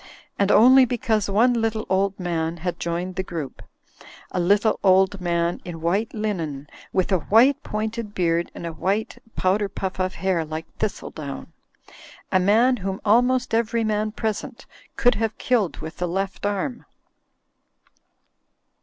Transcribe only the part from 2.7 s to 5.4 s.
joined the group; a little old